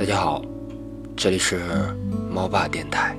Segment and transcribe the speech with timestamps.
[0.00, 0.40] 大家好，
[1.14, 1.60] 这里是
[2.30, 3.14] 猫爸电台。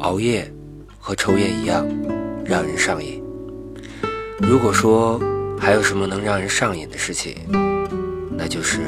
[0.00, 0.52] 熬夜
[0.98, 1.88] 和抽烟一样，
[2.44, 3.22] 让人上瘾。
[4.42, 5.18] 如果说
[5.58, 7.34] 还有什么能让人上瘾的事情，
[8.36, 8.82] 那就是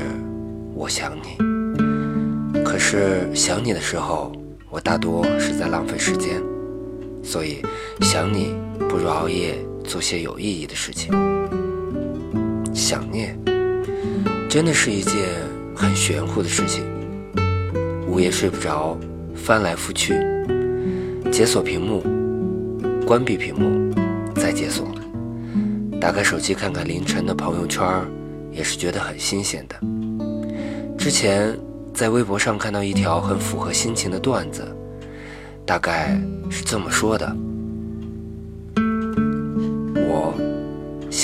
[0.74, 2.62] 我想你。
[2.62, 4.30] 可是想你的时候，
[4.68, 6.42] 我大多是在浪费时间，
[7.24, 7.62] 所以
[8.02, 8.54] 想你
[8.86, 11.12] 不如熬夜做些有意义的事情。
[12.74, 13.38] 想念
[14.48, 15.14] 真的是一件
[15.74, 16.84] 很玄乎的事情，
[18.06, 18.98] 午夜睡不着，
[19.34, 20.14] 翻来覆去。
[21.30, 22.02] 解锁屏幕，
[23.06, 23.94] 关闭屏幕，
[24.34, 24.86] 再解锁。
[26.00, 27.86] 打开手机看看凌晨的朋友圈，
[28.50, 29.76] 也是觉得很新鲜的。
[30.98, 31.56] 之前
[31.94, 34.66] 在微博上看到一条很符合心情的段子，
[35.64, 37.36] 大概是这么说的：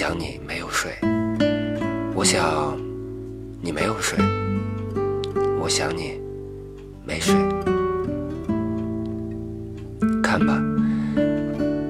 [0.00, 0.92] 想你没有睡，
[2.14, 2.78] 我想
[3.60, 4.16] 你没有睡，
[5.60, 6.20] 我想你
[7.04, 7.34] 没睡。
[10.22, 10.62] 看吧，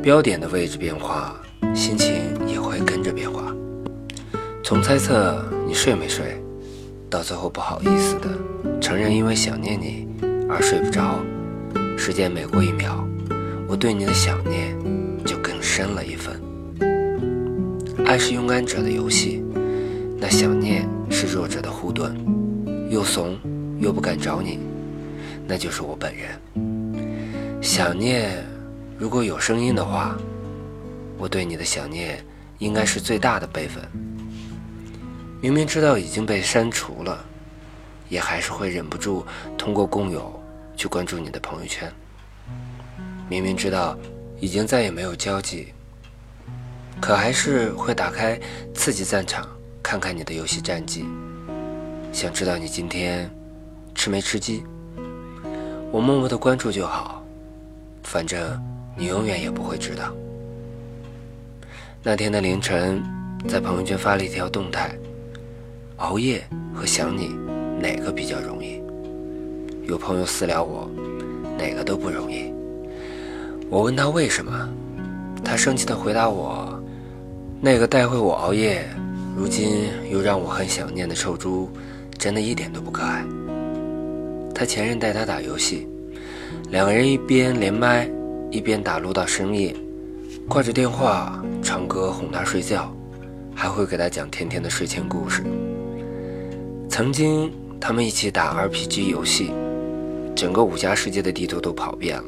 [0.02, 1.36] 标点的位置变化，
[1.74, 2.14] 心情
[2.46, 3.54] 也会跟着变化。
[4.64, 6.42] 从猜测你睡没睡，
[7.10, 10.08] 到最后不好意思的承认因为想念你
[10.48, 11.22] 而睡不着，
[11.98, 13.06] 时间每过一秒，
[13.68, 14.74] 我对你的想念
[15.26, 16.47] 就更深了一分。
[18.08, 19.44] 爱是勇敢者的游戏，
[20.16, 22.16] 那想念是弱者的护盾，
[22.88, 23.38] 又怂
[23.78, 24.58] 又不敢找你，
[25.46, 27.60] 那就是我本人。
[27.60, 28.42] 想念，
[28.96, 30.16] 如果有声音的话，
[31.18, 32.24] 我对你的想念
[32.60, 33.84] 应该是最大的备份。
[35.42, 37.22] 明明知道已经被删除了，
[38.08, 39.22] 也还是会忍不住
[39.58, 40.42] 通过共有
[40.78, 41.92] 去关注你的朋友圈。
[43.28, 43.98] 明明知道
[44.40, 45.74] 已经再也没有交集，
[47.00, 48.38] 可还是会打开
[48.74, 49.46] 刺激战场
[49.82, 51.04] 看看你的游戏战绩，
[52.12, 53.30] 想知道你今天
[53.94, 54.64] 吃没吃鸡。
[55.90, 57.24] 我默默的关注就好。
[58.04, 58.58] 反正
[58.96, 60.14] 你永远也不会知道。
[62.02, 63.02] 那天的凌晨，
[63.46, 64.96] 在朋友圈发了一条动态：
[65.96, 66.42] 熬夜
[66.74, 67.28] 和想你，
[67.78, 68.82] 哪个比较容易？
[69.86, 70.88] 有朋友私聊我，
[71.58, 72.50] 哪个都不容易。
[73.68, 74.68] 我问他为什么，
[75.44, 76.77] 他生气的回答我：
[77.60, 78.88] 那个带会我熬夜，
[79.36, 81.68] 如今又让我很想念的臭猪，
[82.16, 83.24] 真的一点都不可爱。
[84.54, 85.88] 他前任带他打游戏。
[86.70, 88.08] 两个人一边连麦，
[88.52, 89.74] 一边打撸到深夜，
[90.48, 92.94] 挂着电话唱歌哄他睡觉，
[93.56, 95.42] 还会给他讲甜甜的睡前故事。
[96.88, 99.50] 曾经他们一起打 RPG 游戏，
[100.36, 102.24] 整个武侠世界的地图都跑遍了，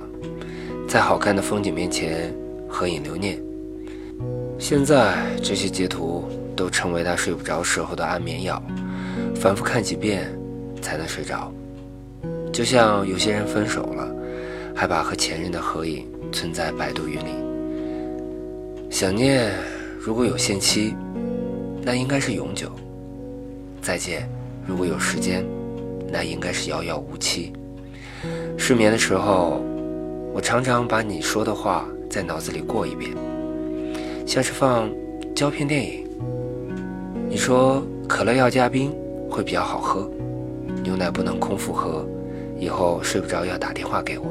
[0.89, 2.35] 在好看的风景面前
[2.69, 3.41] 合影留念。
[4.61, 8.63] 现在这些截图都成为他睡不着时候的安眠药，
[9.35, 10.31] 反复看几遍
[10.81, 11.53] 才能睡着。
[12.53, 14.15] 就像有些人分手了。
[14.73, 17.35] 还把和前任的合影存在百度云里。
[18.89, 19.53] 想念
[19.99, 20.97] 如果有限期，
[21.83, 22.71] 那应该是永久。
[23.83, 24.27] 再见
[24.67, 25.45] 如果有时间，
[26.11, 27.53] 那应该是遥遥无期。
[28.57, 29.61] 失眠的时候，
[30.33, 33.11] 我常常把你说的话在脑子里过一遍，
[34.31, 34.89] 像是放
[35.35, 36.07] 胶片电影。
[37.29, 38.95] 你说可乐要加冰
[39.29, 40.09] 会比较好喝，
[40.85, 42.07] 牛奶不能空腹喝，
[42.57, 44.27] 以后睡不着要打电话给我。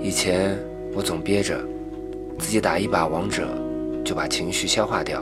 [0.00, 0.56] 以前
[0.94, 1.58] 我总憋着，
[2.38, 3.48] 自己打一把王者，
[4.04, 5.20] 就把情绪消化掉。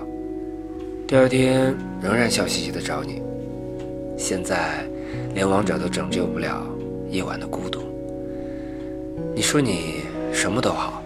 [1.09, 3.23] 第二天仍然笑嘻嘻的找你。
[4.19, 4.85] 现在
[5.33, 6.63] 连王者都拯救不了
[7.09, 7.81] 夜晚的孤独。
[9.35, 11.03] 你说你什么都好，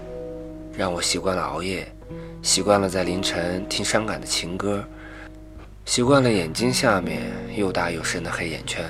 [0.77, 1.87] 让我习惯了熬夜，
[2.43, 4.85] 习惯了在凌晨听伤感的情歌，
[5.85, 8.85] 习惯了眼睛下面又大又深的黑眼圈，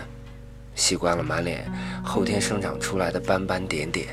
[0.74, 1.64] 习惯了满脸
[2.04, 4.08] 后天生长出来的斑斑点点。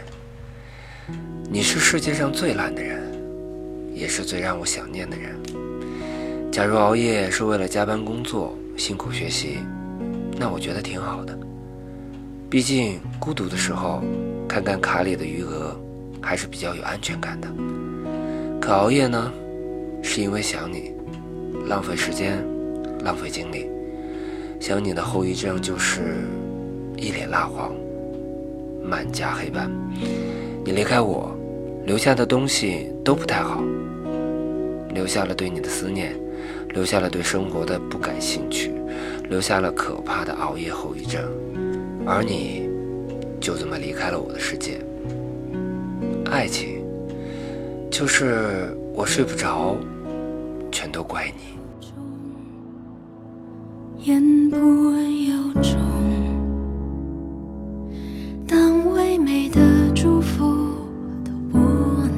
[1.49, 3.03] 你是世界上最懒的人，
[3.93, 5.35] 也是最让我想念的人。
[6.51, 9.59] 假如熬夜是为了加班工作、辛苦学习，
[10.37, 11.37] 那我觉得挺好的。
[12.49, 14.01] 毕竟孤独的时候，
[14.47, 15.77] 看看卡里的余额，
[16.21, 17.47] 还是比较有安全感的。
[18.65, 19.31] 可熬夜呢，
[20.01, 20.91] 是因为想你，
[21.67, 22.43] 浪费时间，
[23.03, 23.69] 浪费精力。
[24.59, 26.15] 想你的后遗症就是
[26.97, 27.75] 一脸蜡黄，
[28.81, 29.69] 满颊黑斑。
[30.63, 31.29] 你离开我，
[31.85, 33.63] 留下的东西都不太好。
[34.95, 36.15] 留下了对你的思念，
[36.69, 38.71] 留下了对生活的不感兴趣，
[39.29, 41.21] 留下了可怕的熬夜后遗症。
[42.03, 42.67] 而你，
[43.39, 44.79] 就这么离开了我的世界。
[46.31, 46.83] 爱情，
[47.97, 49.77] 就是我睡不着
[50.69, 51.57] 全都怪你。
[54.03, 55.79] 言不由衷
[58.45, 59.61] 但唯美的
[59.95, 60.43] 祝福
[61.23, 61.57] 都不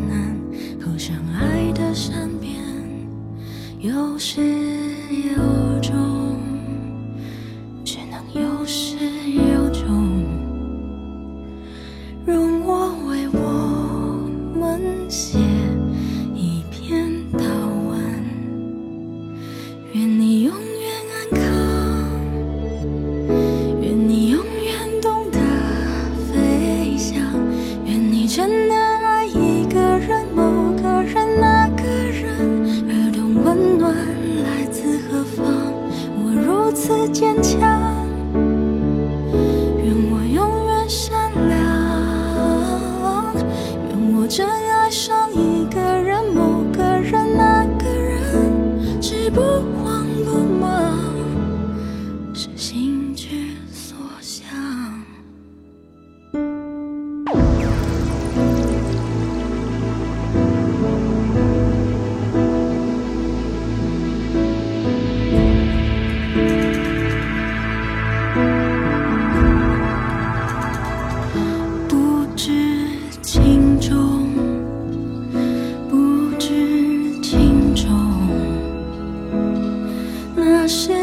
[0.09, 0.35] 能
[0.79, 2.55] 阖上爱的善变
[3.79, 6.39] 有始有终
[7.85, 8.97] 只能有始
[9.29, 10.23] 有终。
[12.25, 14.27] 容我为我
[14.59, 15.37] 们写
[49.29, 49.86] 不会。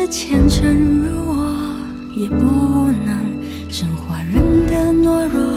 [0.08, 1.80] 前尘如我
[2.14, 2.36] 也不
[3.04, 5.53] 能升华人的懦弱。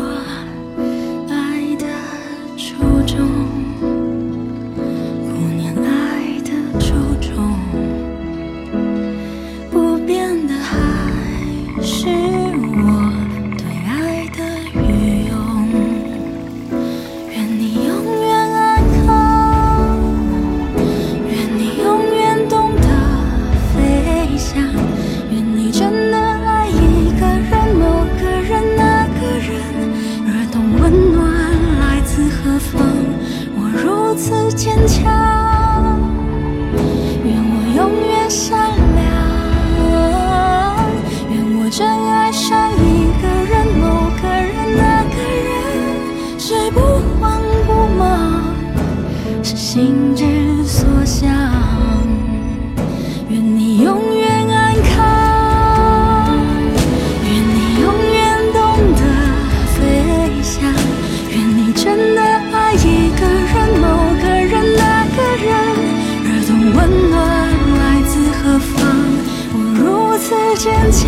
[70.58, 71.08] 坚强，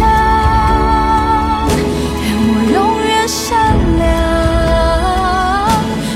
[2.21, 4.07] 愿我永远善良，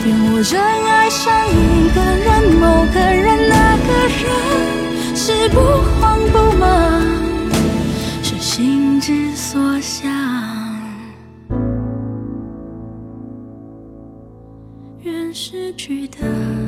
[0.05, 4.21] 愿我真爱上一个人，某个人，那个人
[5.15, 5.59] 是不
[5.99, 7.01] 慌不忙，
[8.21, 10.11] 是心之所向。
[15.01, 16.62] 愿失去的。